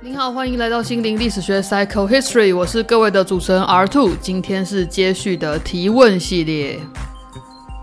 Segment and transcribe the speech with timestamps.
[0.00, 6.80] 您好，欢迎来到心灵历史学 Psycho History，我是各位的主持人 R Two，今天是接续的提问系列。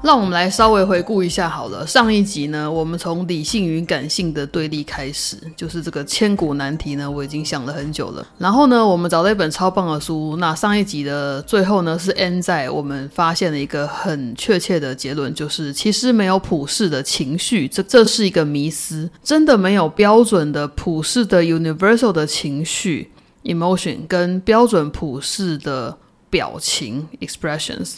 [0.02, 1.86] 让我们来稍微回顾一下好了。
[1.86, 8.26] 上一集呢，我们从理性与感性的对立开始，就是这个千古难题呢，我已经想了很久了。
[8.38, 10.38] 然后呢，我们找了一本超棒的书。
[10.38, 23.12] 那上一集的最后呢，是 N 在我们发现了一个很确切的结论，就是其实没有普世的情绪，这这是一个迷思，真的没有标准的普世的 universal 的情绪
[23.44, 25.98] emotion 跟标准普世的
[26.30, 27.98] 表情 expressions。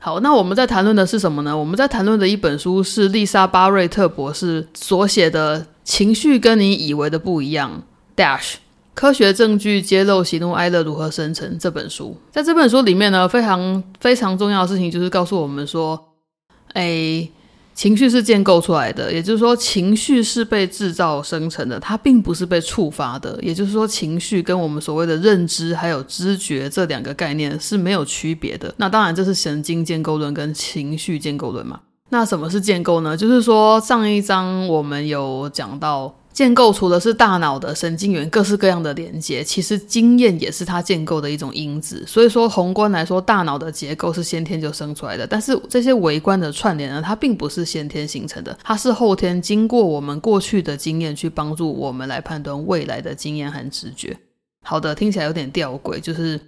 [0.00, 1.56] 好，那我们在谈论的是什么呢？
[1.56, 7.82] 我们在谈论的一本书是丽莎巴瑞特博士所写的《情绪跟你以为的不一样》
[8.16, 8.54] ，Dash
[8.94, 12.16] 科学证据揭露喜怒哀乐如何生成这本书。
[12.30, 16.14] 在这本书里面呢，非常非常重要的事情就是告诉我们说，
[16.74, 17.28] 哎。
[17.78, 23.38] 情绪是建构出来的，也就是说，情绪是被制造生成的，它并不是被触发的。
[23.40, 28.74] 也就是说，情绪跟我们所谓的认知还有知觉这两个概念是没有区别的。
[28.78, 31.78] 那当然，这是神经建构论跟情绪建构论嘛。
[32.08, 33.16] 那什么是建构呢？
[33.16, 36.12] 就是说，上一章我们有讲到。
[36.38, 42.04] 建构除了是大脑的神经元各式各样的连接，其实经验也是它建构的一种因子。
[42.06, 45.26] 所以说，宏观来说，大脑的结构是先天就生出来的。
[45.26, 54.16] 但是这些微观的串联呢，它并不是先天形成的，它是后天经过我们过去的经验去帮助我们来判断未来的经验和直觉。
[54.62, 56.40] 好的，听起来有点吊诡，就是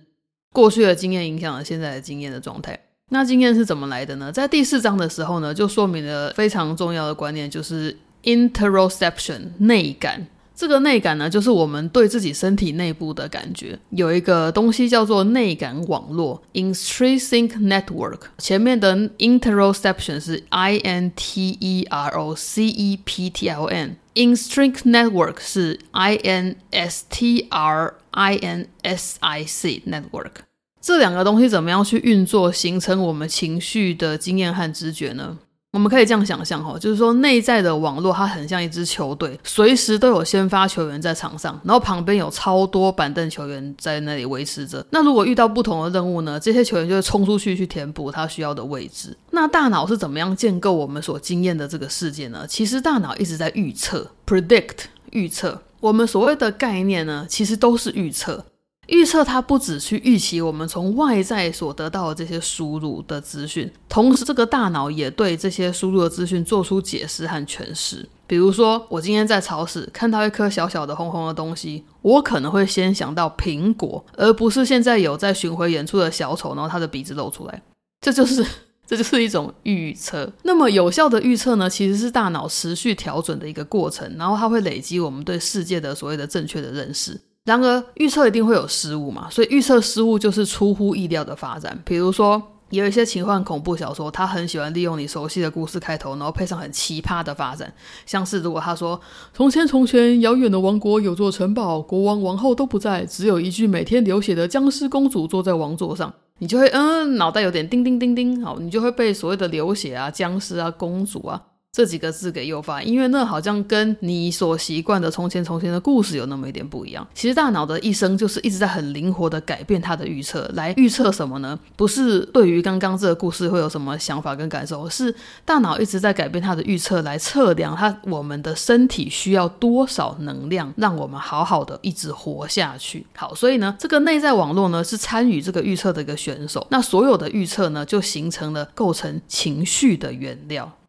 [0.52, 2.78] 过去的经验影响了现在的经验的状态。
[3.08, 4.30] 那经验是怎么来的呢？
[4.30, 7.98] 在第四章的时候呢，就说明了非常重要的观念，就是。
[8.24, 13.78] Interoception 内感，这个内感呢，就是我们对自己身体内部的感觉。
[13.90, 18.20] 有一个东西叫做内感网络 i n s t r i n s i c network）。
[18.36, 25.36] 前面的 interoception 是 I N T E R O C E P T L N，intrinsic network
[25.40, 30.42] 是 I N S T R I N S I C network。
[30.82, 35.38] 这两个东西怎么样去运作，形成我们情绪的经验和知觉呢？
[35.72, 44.84] 我们可以这样想象哈，就是说内在的网络它很像一支球队，随时都有先发球员在场上，然后旁边有超多板凳球员在那里维持着。
[44.90, 49.16] 那如果遇到不同的任务呢，这些球员就会冲出去去填补他需要的位置。
[49.30, 52.44] 那大脑是怎么样建构我们所经验的这个世界呢？
[52.48, 55.62] 其实大脑一直在预测 （predict） 预测。
[55.78, 58.44] 我们所谓的概念呢，其实都是预测。
[58.86, 68.08] 预测它不只去预期我们从外在所得到的这些输入的资讯，同时这个大脑也对这些输入的资讯做出解释和诠释。
[68.26, 77.62] 比如说，我今天在超市看到一颗小小的红红的东西，我可能会先想到苹果，而不是现在有在巡回演出的小丑，然后他的鼻子露出来。
[78.00, 78.44] 这就是
[78.86, 80.32] 这就是一种预测。
[80.42, 87.20] 那么有效的预测呢，其实是大脑持续调整的一个过程，然后它会累积我们对世界的所谓的正确的认识。
[87.50, 89.26] 然而，预测一定会有失误嘛？
[89.28, 91.76] 所以预测失误就是出乎意料的发展。
[91.84, 97.72] 比如说，有一些奇幻恐怖小说，他很喜欢利用你熟悉的故事开头，然后配上很奇葩的发展。
[98.06, 99.00] 像是如果他说
[99.34, 111.42] ：“从前从前，遥远的王国有座城堡，国王王后都不在，只有一具每天流血的僵尸公主坐在王座上。”你就会嗯，脑袋有点叮叮叮叮，好，你就会被所谓的流血啊、僵尸啊、公主啊。
[111.72, 117.06] 这几个字给诱发，因为那好像跟你所习惯的从前从前的故事有那么一点不一样。
[117.14, 121.56] 其实大脑的一生就是一直在很灵活的改变它的预测，来预测什么呢？
[121.76, 125.14] 不是对于刚刚这个故事会有什么想法跟感受，是
[125.44, 133.06] 大脑一直在改变它的预测，来测量它我们的身体需要多少能量，让我们好好的一直活下去。
[133.14, 136.66] 好，所以呢，这个内在网络呢是参与这个预测的一个选手。
[136.70, 140.79] 那所有的预测呢，就形成了构成情绪的原料。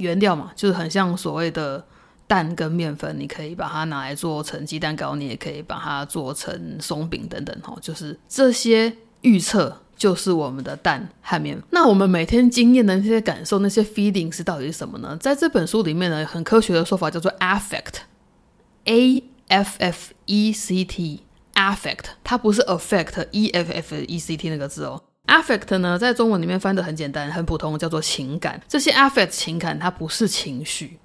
[0.00, 1.84] 原料嘛，就是很像所谓的
[2.26, 7.76] 蛋跟面粉，你可以把它拿来做成鸡蛋糕，你也可以把它做成松饼等等哈。
[7.80, 8.92] 就是这些
[9.22, 11.60] 预测，就是我们的蛋和面。
[11.70, 15.16] 那我们每天经验的那些感受，那些 feeling 是到底是什么呢？
[15.20, 25.02] 在这本书里面呢，很科学的说法叫做 affect，a f f e c t，affect，它不是 affect，e f f e c t 那个字哦。
[25.30, 28.60] Affect 呢，在中文里面翻得很简单、很普通，叫做情感。
[28.68, 30.98] 这些 affect 情感，它不是情绪。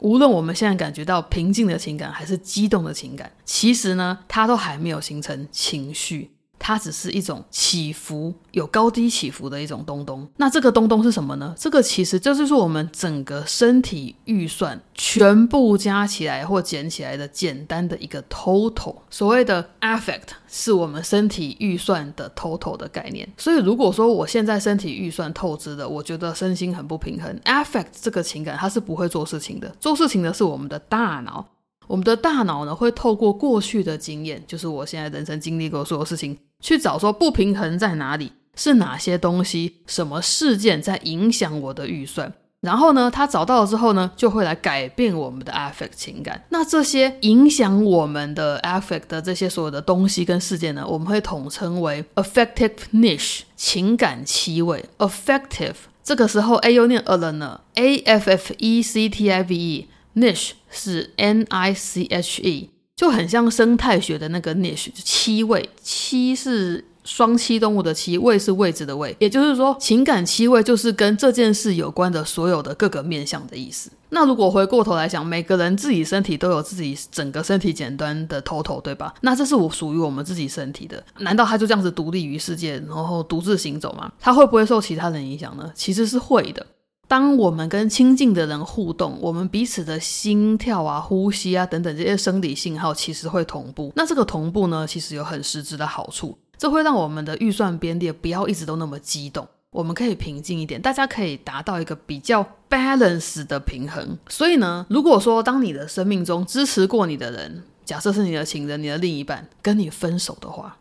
[0.00, 6.30] 无论我们现在感觉到平静的情感，还是激动的情感，其实呢，它都还没有形成情绪。
[6.64, 10.24] 它只是一种起伏，有高低起伏的一种东东。
[10.36, 11.52] 那这个东东是什么呢？
[11.58, 18.94] 这个其实就是我们整个身体预算全部加起来或减起来的简单的一个 total。
[19.10, 23.28] 所谓的 affect 是我们身体预算的 total 的概念。
[23.36, 29.68] 所以如果说我现在身体预算透支的，我觉得身心很不平衡，affect 这个情感它是不会做事情的。
[29.80, 31.44] 做事情的是我们的大脑。
[31.92, 42.32] 我们的大脑呢，会透过过去的经验，就是我现在人生经历过所有事情，去找说不平衡在哪里，是哪些东西，什么事件在影响我的预算。
[42.62, 46.42] 然后呢，他找到了之后呢，就会来改变我们的 affect 情感。
[46.48, 54.82] 那这些影响我们的 affect 的这些所有的东西跟事件呢，我们会统称为 affective niche 情感气味。
[54.96, 59.88] affective 这个时候 a 又念 a 了呢，a f f e c t i v e。
[60.14, 73.90] Niche 是 n i c h e，就很像生态学的那个 niche，就七位，七是双栖动物的七，位是位置的位，也就是说，情感七位就是跟这件事有关的所有的各个面向的意思。
[74.10, 79.14] 那如果回过头来想，每个人自己身体都有自己整个身体简单的 total，对吧？
[79.22, 84.12] 那这是我属于我们自己身体的，难道他就这样子独立于世界，然后独自行走吗？
[84.20, 85.72] 他会不会受其他人影响呢？
[85.74, 86.64] 其实是会的。
[87.12, 93.92] 当我们跟亲近的人互动，我们彼此的心跳啊、呼吸啊等等这些生理信号其实会同步。
[93.94, 104.16] 那这个同步呢，其实有很实质的好处，这会让我们的预算编列不要一直都那么激动，我们可以平静一点，大家可以达到一个比较 balance 的平衡。
[104.30, 110.78] 所以呢，如果说当你的生命中支持过你的人，假设是你的情人、你的另一半，跟你分手的话。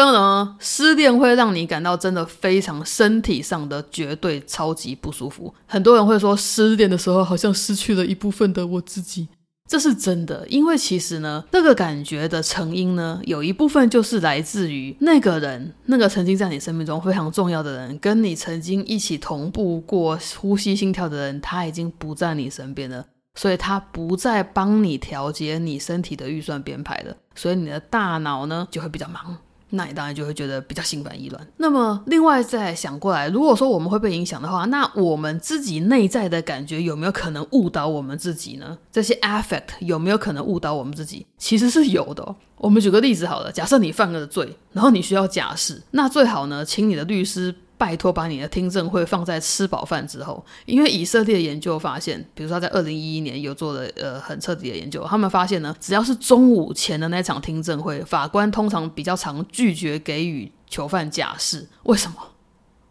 [0.00, 5.54] 当然，失恋会让你感到真的非常身体上的绝对超级不舒服。
[5.66, 9.28] 很多人会说，失恋的时候好像失去了一部分的我自己，
[9.68, 10.48] 这是真的。
[10.48, 23.04] 因为其实呢，那个感觉的成因呢，有一部分就是来自于那个人，那个曾经在你生命中非常重要的人，跟你曾经一起同步过呼吸心跳的人，他已经不在你身边了，
[23.34, 29.36] 所以他不再帮你调节你身体的预算编排了，所以你的大脑呢就会比较忙。
[29.70, 31.46] 那你当然就会觉得比较心烦意乱。
[31.56, 38.76] 那么，另外再想过来，如果说我们会被影响的话，那我们自己内在的感觉有没有可能误导我们自己呢？
[38.92, 41.26] 这些 affect 有没有可能误导我们自己？
[41.38, 42.34] 其实是有的。
[42.56, 47.54] 我们举个例子好了，假设你犯了罪，然后你需要假释，那最好呢，请你的律师。
[47.80, 61.66] 拜托，把你的听证会放在吃饱饭之后，因为以色列研究发现，比如说在二零一一年有做了呃很彻底的研究，他们发现呢，只要是中午前的那场听证会，法官通常比较常拒绝给予囚犯假释。
[61.84, 62.16] 为什么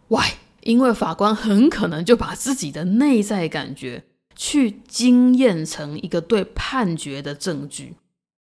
[0.07, 0.31] ？Why？
[0.61, 4.03] 因为法官很可能就把自己的内在感觉
[4.35, 7.93] 去经验成一个对判决的证据。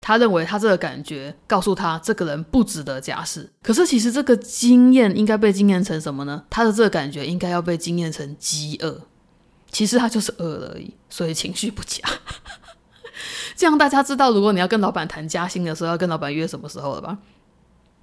[0.02, 6.44] 他认为他这个感觉告诉他这个人不值得假释，可是其实这个经验应该被经验成什么呢？
[6.50, 9.02] 他的这个感觉应该要被经验成饥饿，
[9.70, 12.00] 其实他就是饿了而已，所以情绪不假。
[13.56, 17.18] 这样大家知道，如果你要跟老板谈加薪的时候，要跟老板约什么时候了吧？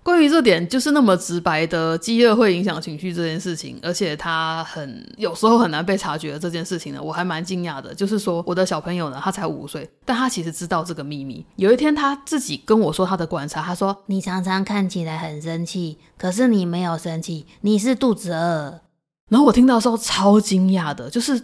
[0.06, 7.92] 关于这点，就是那么直白的饥饿会影响情绪这件事情，而且他很有时候很难被察觉的这件事情呢，我还蛮惊讶的。
[7.92, 11.44] 就是说，我的小朋友呢，他才五岁，但他其实知道这个秘密。
[11.56, 18.82] 有一天，他自己跟我说他的观察，他说：“你常常看起来很生气，可是你没有生气，你是肚子饿。”
[19.28, 21.42] 然后我听到时候超惊讶的，就是。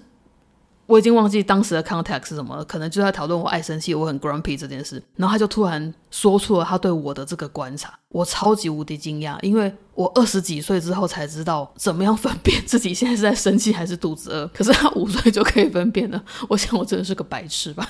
[0.92, 5.02] 我已经忘记当时的 context 是什么了，可能就在讨论我爱生气，我很 grumpy 这件事。
[5.16, 14.46] 然后他就突然说出了他对我的这个观察，我超级无敌惊讶，因为我二十几岁之后才知道怎么样分辨自己现在是在生气还是肚子饿。
[14.48, 17.88] 可是他五岁就可以分辨了，我想我真的是个白痴吧。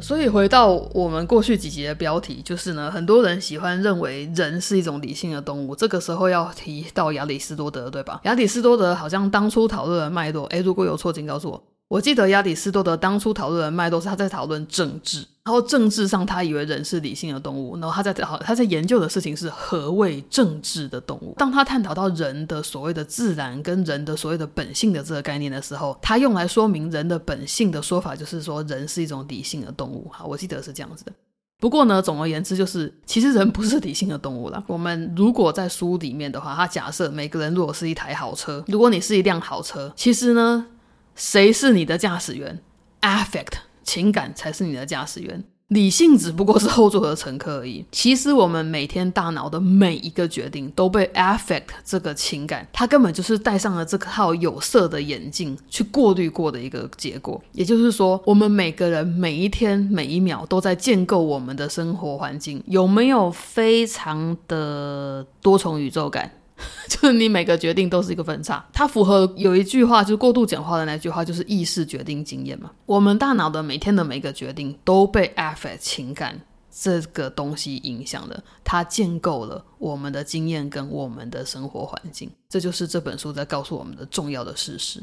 [0.00, 5.74] 所以回到我们过去几集的标题，就是呢，很多人喜欢认为人是一种理性的动物。
[5.74, 8.20] 这个时候要提到亚里士多德，对吧？
[8.24, 11.62] 亚里士多德好像当初讨论的脉络，诶，如果有错，请告诉我。
[11.88, 21.34] 我记得亚里士多德当初讨论的脉络是他在讨论政治，然后政治上他以为人是理性的动物，然后他在讨他在研究的事情是何谓政治的动物。
[21.38, 30.08] 当他探讨到人的所谓的自然跟人的所谓的本性的这个概念的时候，他用来说明人的本性的说法就是说人是一种理性的动物。
[30.10, 31.12] 哈，我记得是这样子的。
[31.60, 34.64] 不过呢，总而言之就是其实人不是理性的动物了。
[34.66, 40.66] 我们如果在书里面的话，他假设每个人如果是一台好车，如果你是一辆好车，其实呢。
[41.14, 42.60] 谁是你的驾驶员
[43.00, 45.44] ？Affect 情感才是你的驾驶员。
[45.68, 47.84] 理性只不过是后座的乘客而已。
[47.90, 57.42] 其实我们每天大脑的每一个决定都被 affect 这个情感，它根本就是戴上了这套有色的眼镜去过滤过的一个结果。
[57.52, 66.30] 也就是说，我们每个人每一天每一秒都在建构我们的生活环境，有没有非常的多重宇宙感？
[66.88, 72.70] 就是你每个决定都是一个分叉，它符合有一句话，就是过度简化的那句话，就是意识决定经验嘛。
[72.86, 76.40] 我们大脑的每天的每个决定都被 affect 情感
[76.70, 85.00] 这个东西影响了，它建构了我们的经验跟我们的生活环境，这就是这本书在告诉我们的重要的事实。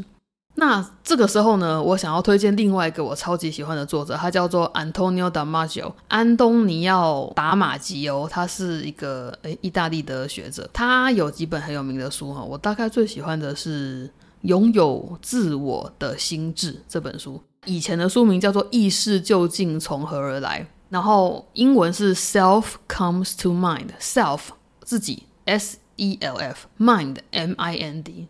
[0.55, 14.07] 那这个时候呢，我想要推荐另外一个我超级喜欢的作者，他叫做 Antonio Damasio，安东尼奥·达马吉欧，他是一个诶意大利的学者，他有几本很有名的书哈，我大概最喜欢的是
[14.41, 24.41] 《拥有自我的心智》这本书，以前的书名叫做《意识究竟从何而来》，然后英文是 Self Comes to Mind，Self
[24.83, 28.27] 自己 S E L F，Mind M I N D。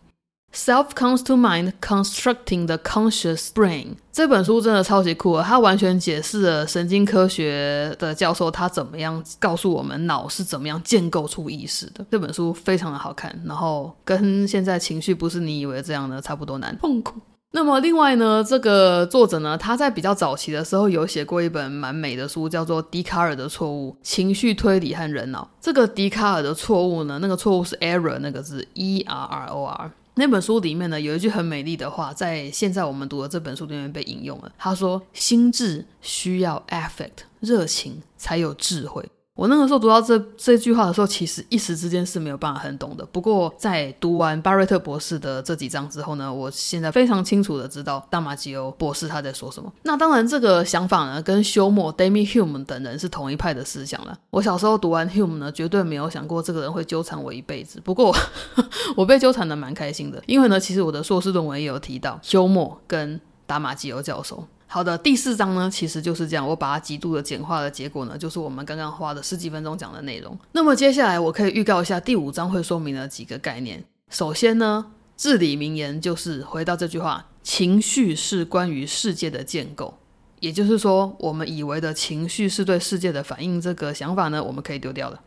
[0.53, 3.95] Self comes to mind, constructing the conscious brain。
[4.11, 12.05] 这本书真的超级酷，它完全解释了神经科学的教授他怎么样告诉我们脑是怎么样建构出意识的。
[12.11, 17.21] 这本书非常的好看，然后跟现在情绪不是你以为这样的差不多难痛苦。
[17.53, 25.43] 那么另外呢，这个作者呢，他在比较早期的时候有写过一本蛮美的书，叫做《笛卡尔的错误：情绪推理和人脑》。
[25.61, 29.91] 这个笛卡尔的错误呢，那个错误是 error 那个字，e r r o r。
[30.15, 34.51] 那本书里面呢，有一句很美丽的话，在现在我们读的这本书里面被引用了。
[34.57, 43.05] 他说：“心智需要 affect 热情，才有智慧。”我那个时候读到这这句话的时候，其实一时之间是没有办法很懂的。
[43.05, 49.71] 不过在读完巴瑞特博士的这几章之后呢，我现在非常清楚的知道大马吉欧博士他在说什么。
[49.83, 54.17] 那当然，这个想法呢，跟休谟 d a m i Hume 等人是同一派的思想了。
[54.31, 57.79] 我小时候读完 Hume 呢，绝对没有想过这个人会纠缠我一辈子。
[57.83, 58.13] 不过
[58.97, 64.45] 我被纠缠的蛮开心的，因为呢，其实我的硕士论文也有提到休谟跟达马吉欧教授。
[64.73, 70.39] 好的，第四章呢，其实就是这样，我把它极度的简化的结果呢，就是我们刚刚花的十几分钟讲的内容。
[70.53, 73.83] 那么接下来我可以预告一下，第五章会说明了几个概念。
[74.09, 79.93] 首先呢，至理名言就是回到这句话：情绪是关于世界的建构。
[80.39, 85.19] 也就是说，我们以为的情绪是对世界的反应，这个想法呢，我们可以丢掉了。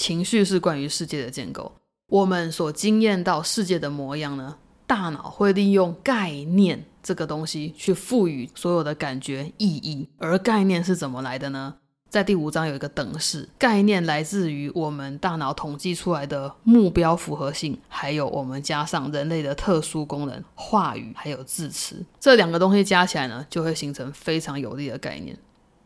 [0.00, 1.70] 情绪是关于世界的建构，
[2.06, 6.86] 我们所经验到世界的模样呢，大脑会利用概念。
[7.02, 11.74] 这个东西去赋予所有的感觉意义，而概念是怎么来的呢？
[12.10, 25.36] 在第五章有一个等式，概念来自于我们大脑统计出来的目标符合性，还有我们加上人类的特殊功能——话语还有字词，这两个东西加起来呢，就会形成非常有力的概念。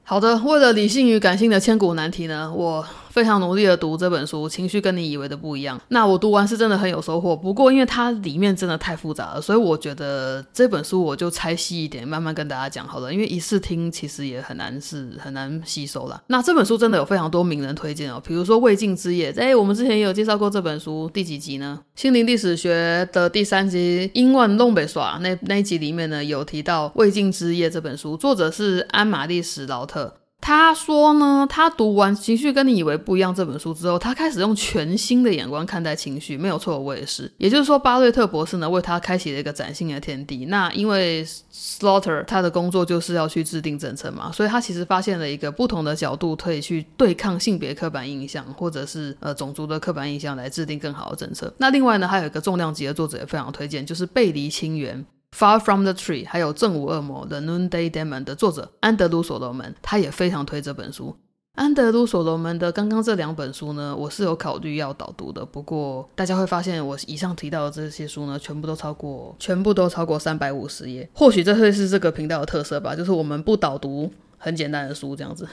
[0.05, 5.79] 好的，为了理性与感性的千古难题呢，我非常努力的读这本书，情绪跟你以为的不一样。
[5.89, 13.13] 那我读完是真的很有收获，不过因为它里面真的太复杂了，所以我觉得这本书我就拆细一点，慢慢跟大家讲好了。
[13.13, 16.23] 因为一次听其实也很难是很难吸收了。
[16.29, 21.79] 那这本书真的有非常多名人推荐哦，比如说未尽之夜，哎，我们之前也有介绍过这本书，第几集呢？
[21.95, 30.15] 心灵历史学的第三集《英万弄北耍》那那一集里面呢，有提到未尽之夜这本书，作者是安玛丽史劳特。
[30.45, 36.37] 他说呢，他读完《情绪跟你以为不一样》这本书之后，他开始用全新的眼光看待情绪。
[36.37, 37.31] 没有错，我也是。
[37.39, 40.47] 也就是说，巴瑞特博士呢，为他开启了一个崭新的天地。
[40.47, 51.55] 那因为 Slaughter 他的工作就是要去制定政策嘛，所以他其实发现了一个不同的角度，可以去对抗性别刻板印象，或者是呃种族的刻板印象，来制定更好的政策。
[51.59, 55.07] 那另外呢，还有一个重量级的作者也非常推荐，就是贝离清源。
[55.35, 61.17] Far from the Tree，还有正午恶魔 The Noonday Demon 的作者安德鲁所罗门，他也非常推这本书。
[61.55, 65.45] 安德鲁所罗门的刚刚这两本书呢，我是有考虑要导读的。
[65.45, 71.09] 不过大家会发现，我以上提到的这些书呢，全部都超过，全部都超过三百五十页。
[71.13, 75.47] 或许这会是这个频道的特色吧，就是我们不导读很简单的书这样子。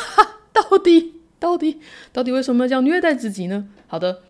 [0.52, 1.80] 到底，到底，
[2.12, 3.68] 到底为什么叫虐待自己呢？
[3.86, 4.22] 好的。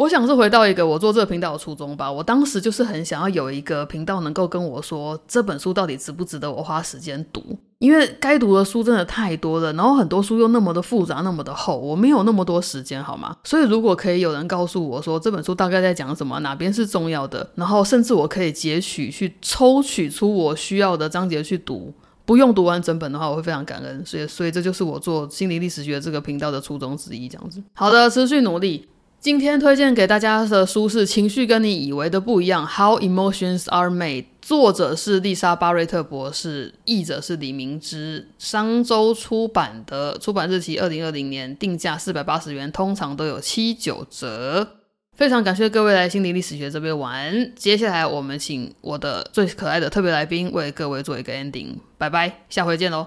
[0.00, 2.10] 我想是回到一个我做这个频道的初衷吧。
[2.10, 7.42] 我当时就是很想要有一个频道能够跟我说这本书到底值不值得我花时间读，
[7.80, 13.36] 因为该读的书真的太多了，然后很多书又那么的复杂，那么的厚，我没有那么多时间，好吗？
[13.44, 21.92] 所以如果可以有人告诉我说这本书大概在讲什么，哪边是重要的，然后甚至我可以截取去抽取出我需要的章节去读，
[22.24, 24.02] 不用读完整本的话，我会非常感恩。
[24.06, 27.62] 所以，所以这就是我做心理历史学这个频道的初衷之一，这样子。
[27.74, 28.88] 好的，持续努力。
[29.20, 44.66] 今天推荐给大家的书是《情绪跟你以为的不一样》，How Emotions Are Made，作者是丽莎巴瑞特博士，译者是李明之，商周出版的，出版日期二零二零年，定价四百八十元，通常都有七九折。
[45.14, 53.06] 非常感谢各位来心理历史学这边玩，接下来我们请我的最可爱的特别来宾为各位做一个 ending，拜拜，下回见喽。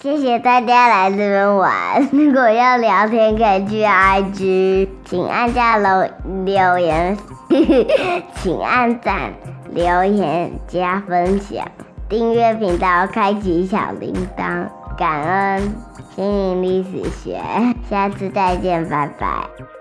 [0.00, 2.08] 谢谢大家来这边玩。
[2.10, 6.08] 如果要聊天，可以去 IG，请按下留
[6.46, 7.18] 留言，
[8.36, 9.34] 请按赞、
[9.68, 11.66] 留言、加分享、
[12.08, 14.66] 订阅频道、开启小铃铛。
[14.96, 15.74] 感恩
[16.14, 17.38] 心灵历史学，
[17.90, 19.79] 下次再见，拜拜。